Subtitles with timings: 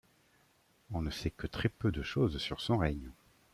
[0.93, 3.11] On ne sait que très peu de choses sur son règne.